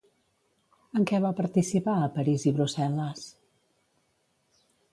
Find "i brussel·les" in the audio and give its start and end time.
2.51-3.29